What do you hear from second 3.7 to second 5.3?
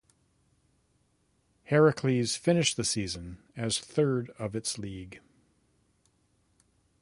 third of its league.